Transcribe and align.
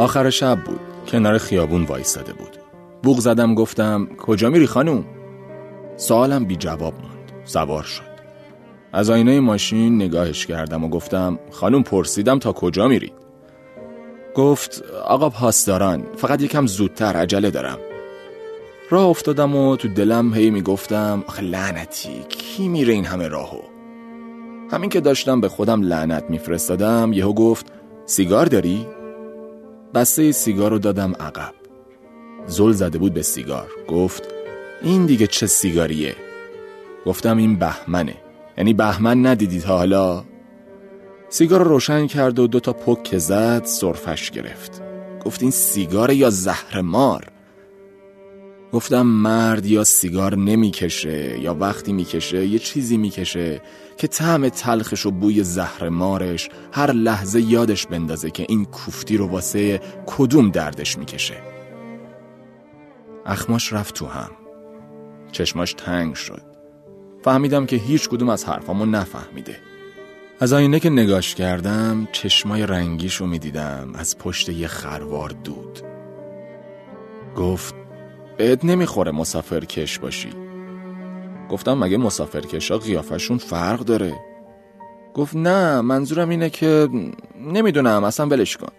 آخر 0.00 0.30
شب 0.30 0.58
بود. 0.64 0.80
کنار 1.08 1.38
خیابون 1.38 1.84
وایستاده 1.84 2.32
بود. 2.32 2.56
بوغ 3.02 3.20
زدم 3.20 3.54
گفتم 3.54 4.08
کجا 4.18 4.50
میری 4.50 4.66
خانوم؟ 4.66 5.04
سوالم 5.96 6.44
بی 6.44 6.56
جواب 6.56 6.94
موند. 6.94 7.32
سوار 7.44 7.82
شد. 7.82 8.02
از 8.92 9.10
آینه 9.10 9.40
ماشین 9.40 10.02
نگاهش 10.02 10.46
کردم 10.46 10.84
و 10.84 10.88
گفتم 10.88 11.38
خانوم 11.50 11.82
پرسیدم 11.82 12.38
تا 12.38 12.52
کجا 12.52 12.88
میرید؟ 12.88 13.12
گفت 14.34 14.82
آقا 15.04 15.30
پاسداران. 15.30 16.06
فقط 16.16 16.42
یکم 16.42 16.66
زودتر 16.66 17.16
عجله 17.16 17.50
دارم. 17.50 17.78
راه 18.90 19.04
افتادم 19.06 19.56
و 19.56 19.76
تو 19.76 19.88
دلم 19.88 20.34
هی 20.34 20.50
می‌گفتم 20.50 21.24
آخه 21.26 21.42
لعنتی 21.42 22.24
کی 22.28 22.68
میره 22.68 22.92
این 22.94 23.04
همه 23.04 23.28
راهو؟ 23.28 23.60
همین 24.72 24.90
که 24.90 25.00
داشتم 25.00 25.40
به 25.40 25.48
خودم 25.48 25.82
لعنت 25.82 26.24
میفرستادم 26.28 27.12
یهو 27.12 27.32
گفت 27.32 27.72
سیگار 28.06 28.46
داری؟ 28.46 28.86
بسته 29.94 30.32
سیگار 30.32 30.70
رو 30.70 30.78
دادم 30.78 31.12
عقب. 31.12 31.54
زل 32.46 32.72
زده 32.72 32.98
بود 32.98 33.14
به 33.14 33.22
سیگار. 33.22 33.68
گفت 33.88 34.28
این 34.82 35.06
دیگه 35.06 35.26
چه 35.26 35.46
سیگاریه؟ 35.46 36.16
گفتم 37.06 37.36
این 37.36 37.56
بهمنه. 37.56 38.16
یعنی 38.58 38.74
بهمن 38.74 39.26
ندیدید 39.26 39.64
حالا؟ 39.64 40.24
سیگار 41.28 41.62
رو 41.62 41.68
روشن 41.68 42.06
کرد 42.06 42.38
و 42.38 42.46
دو 42.46 42.60
تا 42.60 42.72
پک 42.72 43.18
زد 43.18 43.64
سرفش 43.64 44.30
گرفت. 44.30 44.82
گفت 45.24 45.42
این 45.42 45.50
سیگار 45.50 46.10
یا 46.10 46.30
زهر 46.30 46.80
مار 46.80 47.24
گفتم 48.72 49.02
مرد 49.02 49.66
یا 49.66 49.84
سیگار 49.84 50.36
نمی‌کشه 50.36 51.40
یا 51.40 51.54
وقتی 51.54 51.92
می‌کشه 51.92 52.46
یه 52.46 52.58
چیزی 52.58 52.96
می‌کشه 52.96 53.62
که 53.96 54.06
طعم 54.06 54.48
تلخش 54.48 55.06
و 55.06 55.10
بوی 55.10 55.44
زهر 55.44 55.88
مارش 55.88 56.48
هر 56.72 56.92
لحظه 56.92 57.40
یادش 57.40 57.86
بندازه 57.86 58.30
که 58.30 58.46
این 58.48 58.64
کوفتی 58.64 59.16
رو 59.16 59.26
واسه 59.26 59.80
کدوم 60.06 60.50
دردش 60.50 60.98
می‌کشه. 60.98 61.36
اخماش 63.26 63.72
رفت 63.72 63.94
تو 63.94 64.06
هم. 64.06 64.30
چشماش 65.32 65.72
تنگ 65.72 66.14
شد. 66.14 66.42
فهمیدم 67.24 67.66
که 67.66 67.76
هیچ 67.76 68.08
کدوم 68.08 68.28
از 68.28 68.44
حرفامو 68.44 68.86
نفهمیده. 68.86 69.56
از 70.40 70.52
آینه 70.52 70.80
که 70.80 70.90
نگاش 70.90 71.34
کردم 71.34 72.08
چشمای 72.12 72.66
رنگیشو 72.66 73.26
می‌دیدم 73.26 73.90
از 73.94 74.18
پشت 74.18 74.48
یه 74.48 74.66
خروار 74.66 75.30
دود. 75.44 75.78
گفت 77.36 77.74
بهت 78.40 78.64
نمی‌خوره 78.64 79.10
مسافر 79.10 79.64
کش 79.64 79.98
باشی. 79.98 80.30
گفتم 81.50 81.78
مگه 81.78 81.96
مسافر 81.96 82.40
کشا 82.40 82.78
قیافشون 82.78 83.38
فرق 83.38 83.80
داره؟ 83.80 84.14
گفت 85.14 85.36
نه 85.36 85.80
منظورم 85.80 86.28
اینه 86.28 86.50
که 86.50 86.88
نمی‌دونم 87.40 88.04
اصلا 88.04 88.26
ولش 88.26 88.56
کن. 88.56 88.72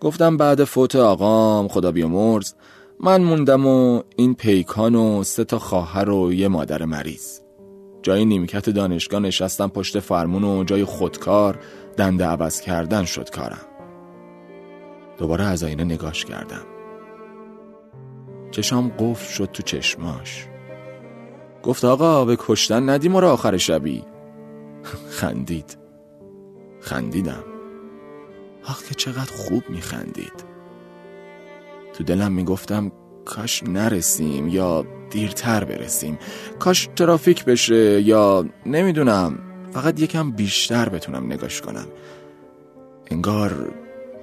گفتم 0.00 0.36
بعد 0.36 0.64
فوت 0.64 0.96
آقام 0.96 1.68
خدا 1.68 1.92
بیامرز 1.92 2.54
من 3.00 3.22
موندم 3.22 3.66
و 3.66 4.02
این 4.16 4.34
پیکان 4.34 4.94
و 4.94 5.22
سه 5.22 5.44
تا 5.44 5.58
خواهر 5.58 6.10
و 6.10 6.32
یه 6.32 6.48
مادر 6.48 6.84
مریض. 6.84 7.40
جای 8.02 8.24
نیمکت 8.24 8.70
دانشگاه 8.70 9.20
نشستم 9.20 9.68
پشت 9.68 10.00
فرمون 10.00 10.44
و 10.44 10.64
جای 10.64 10.84
خودکار 10.84 11.58
دنده 11.96 12.24
عوض 12.24 12.60
کردن 12.60 13.04
شد 13.04 13.30
کارم. 13.30 13.66
دوباره 15.18 15.44
از 15.44 15.64
آینه 15.64 15.84
نگاش 15.84 16.24
کردم. 16.24 16.75
چشام 18.56 18.92
قفل 18.98 19.32
شد 19.32 19.50
تو 19.52 19.62
چشماش. 19.62 20.46
گفت 21.62 21.84
آقا 21.84 22.24
به 22.24 22.36
کشتن 22.38 22.88
ندیم 22.88 23.16
رو 23.16 23.26
آخر 23.28 23.56
شبی. 23.56 24.04
خندید. 25.10 25.78
خندیدم. 26.80 27.44
آخ 28.64 28.84
که 28.84 28.94
چقدر 28.94 29.32
خوب 29.32 29.62
میخندید. 29.68 30.44
تو 31.94 32.04
دلم 32.04 32.32
می‌گفتم 32.32 32.92
کاش 33.24 33.62
نرسیم 33.62 34.48
یا 34.48 34.84
دیرتر 35.10 35.64
برسیم. 35.64 36.18
کاش 36.58 36.88
ترافیک 36.96 37.44
بشه 37.44 38.00
یا 38.02 38.46
نمی‌دونم 38.66 39.38
فقط 39.72 40.00
یکم 40.00 40.30
بیشتر 40.30 40.88
بتونم 40.88 41.32
نگاش 41.32 41.60
کنم. 41.60 41.86
انگار 43.10 43.72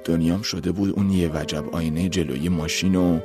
دنیام 0.05 0.41
شده 0.41 0.71
بود 0.71 0.93
اون 0.95 1.09
یه 1.09 1.31
وجب 1.33 1.75
آینه 1.75 2.09
جلوی 2.09 2.49
ماشین 2.49 2.95
و 2.95 3.19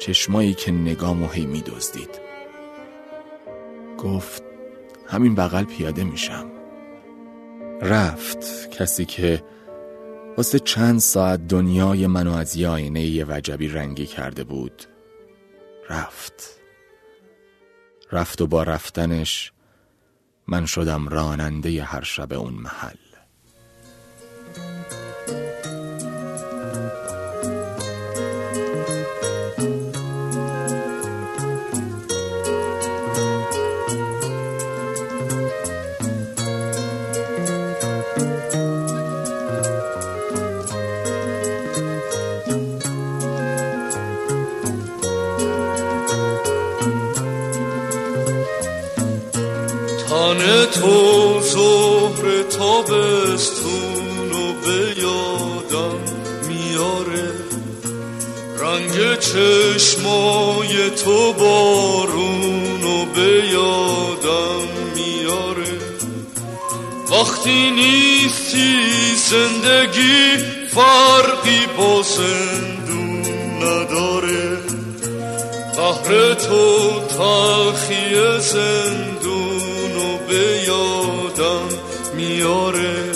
چشمایی 0.00 0.54
که 0.54 0.72
نگامو 0.72 1.28
هی 1.28 1.46
میدزدید. 1.46 2.20
گفت 3.98 4.42
همین 5.06 5.34
بغل 5.34 5.64
پیاده 5.64 6.04
میشم. 6.04 6.50
رفت 7.82 8.70
کسی 8.70 9.04
که 9.04 9.44
واسه 10.36 10.58
چند 10.58 11.00
ساعت 11.00 11.46
دنیای 11.46 12.06
منو 12.06 12.32
از 12.32 12.56
یه 12.56 12.68
آینه 12.68 13.02
یه 13.02 13.24
وجبی 13.28 13.68
رنگی 13.68 14.06
کرده 14.06 14.44
بود 14.44 14.84
رفت. 15.90 16.60
رفت 18.12 18.40
و 18.40 18.46
با 18.46 18.62
رفتنش 18.62 19.52
من 20.46 20.66
شدم 20.66 21.08
راننده 21.08 21.82
هر 21.82 22.02
شب 22.02 22.32
اون 22.32 22.54
محل. 22.54 22.96
تن 50.40 50.64
تو 50.64 51.40
زهر 51.40 52.42
تابستون 52.42 54.32
و 54.32 54.52
به 54.64 55.02
یادم 55.02 56.00
میاره. 56.48 57.32
رنگ 58.58 59.18
چشمای 59.18 60.90
تو 61.04 61.32
بارون 61.32 62.84
و 62.84 63.04
به 63.14 63.42
یادم 63.52 64.68
میاره. 64.94 65.78
وقتی 67.10 67.70
نیستی 67.70 68.80
زندگی 69.16 70.36
فرقی 70.74 71.66
با 71.78 72.02
زندون 72.02 73.22
نداره. 73.62 74.58
قهر 75.76 76.34
تو 76.34 76.90
تلخی 77.08 78.40
زندون 78.40 79.19
به 80.30 80.62
یادم 80.66 81.68
میاره. 82.16 83.12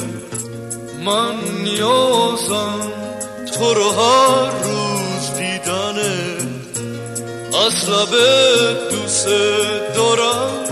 من 1.05 1.35
نیازم 1.65 2.93
تو 3.59 3.75
رو 3.75 3.91
هر 3.91 4.51
روز 4.51 5.31
دیدنه. 5.39 6.37
از 7.67 7.91
لب 7.91 8.11
دوست 8.91 9.27
دارم. 9.95 10.64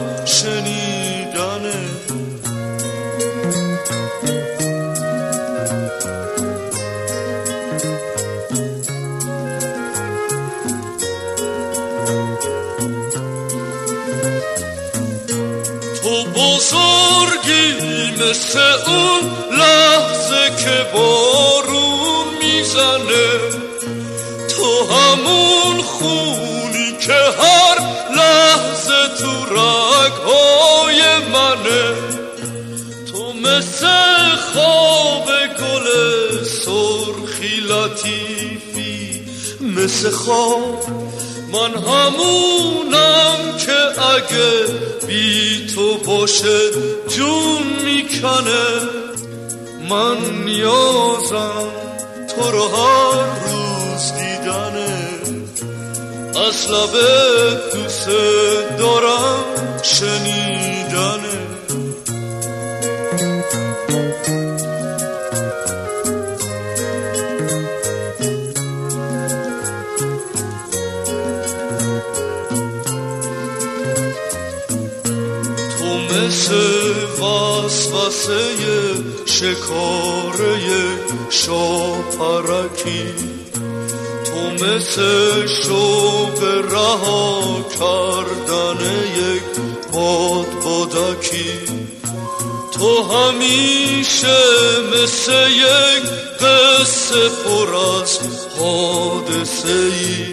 مثل 18.52 18.90
اون 18.90 19.32
لحظه 19.58 20.64
که 20.64 20.86
بارون 20.94 22.26
می‌زنه 22.40 23.30
تو 24.48 24.94
همون 24.94 25.82
خونی 25.82 26.92
که 27.00 27.12
هر 27.12 27.78
لحظه 28.16 29.08
تو 29.18 29.54
رگهای 29.54 31.00
منه. 31.32 31.94
تو 33.12 33.32
مثل 33.32 33.86
خواب 34.52 35.28
گل 35.60 35.86
سرخی 36.44 37.60
لطیفی 37.60 39.20
مثل 39.60 40.10
خواب. 40.10 40.84
من 41.52 41.74
همونم 41.74 43.56
که 43.58 44.02
اگه 44.02 44.66
بی 45.06 45.66
تو 45.74 45.96
باشه 45.96 46.70
جون 47.08 47.82
می‌کنه 48.22 48.80
من 49.90 50.44
نیازم. 50.44 51.66
تو 52.28 52.50
رو 52.50 52.68
هر 52.68 53.24
روز 53.46 54.12
دیدنه. 54.12 55.08
از 56.46 56.70
لب 56.70 56.94
دوست 57.72 58.08
دارم 58.78 59.44
شنیدنه. 59.82 60.71
وسوسه 77.20 78.40
شکاره 79.26 80.58
شاپرکی. 81.30 83.04
تو 84.24 84.64
مثل 84.64 85.46
شوق 85.46 86.42
رها 86.72 87.64
کردن 87.78 88.80
یک 89.16 89.42
باد 89.92 90.46
بادکی 90.64 91.58
تو 92.72 93.02
همیشه 93.02 94.36
مثل 94.94 95.50
یک 95.50 96.04
قصه 96.40 97.28
پر 97.28 97.74
از 97.74 98.18
حادثه 98.58 99.68
ای 99.68 100.31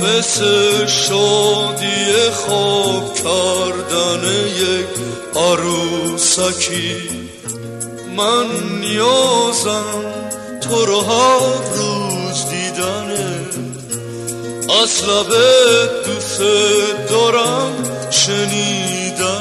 مثل 0.00 0.86
شادی 0.86 2.30
خواب 2.32 3.14
کردن 3.14 4.24
یک 4.46 4.86
عروسکی. 5.36 6.96
من 8.16 8.46
نیازم 8.80 10.14
تو 10.60 10.86
رو 10.86 11.00
هر 11.00 11.40
روز 11.76 12.44
دیدنه 12.50 13.40
از 14.82 15.04
لبه 15.04 15.90
دوست 16.06 16.40
دارم 17.10 17.72
شنیدنه 18.10 19.37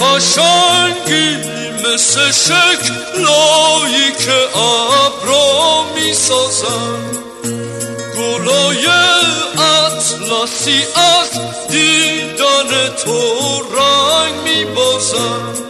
قشنگی 0.00 1.36
مثل 1.84 2.30
شکلایی 2.30 4.10
که 4.24 4.58
ابرا 4.58 5.84
می‌سازن 5.94 7.00
گلای 8.16 8.86
اطلسی 9.58 10.82
از 10.94 11.30
دیدن 11.70 12.88
تو 13.04 13.18
رنگ 13.62 14.34
میبازن 14.44 15.68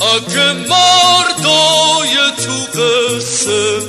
اگه 0.00 0.52
مردای 0.52 2.14
تو 2.44 2.80
قصه 2.80 3.80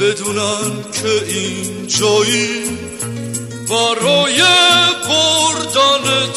بدونن 0.00 0.84
که 0.92 1.24
این 1.28 1.86
جایی 1.86 2.78
برای 3.68 4.42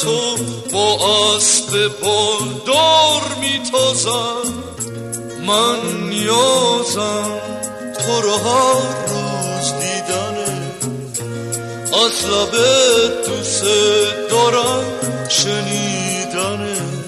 تو 0.01 0.37
با 0.73 0.97
اسب 1.35 1.87
بالدار 1.87 3.21
میتازم. 3.41 4.53
من 5.47 6.09
نیازم 6.09 7.39
تو 7.99 8.21
رو 8.21 8.31
هر 8.31 9.05
روز 9.07 9.73
دیدنه 9.73 10.71
از 12.05 12.25
لبه 12.25 13.25
دوست 13.27 13.63
دارم 14.29 14.83
شنیدنه 15.29 17.00